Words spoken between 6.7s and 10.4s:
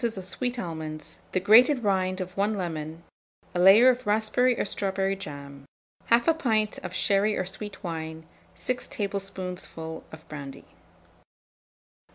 of sherry or sweet wine, 6 tablespoonfuls of